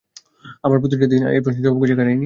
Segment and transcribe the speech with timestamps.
[0.63, 2.15] আমি প্রতিটা দিন এই প্রশ্নের জবাব খুঁজে কাটাইনি?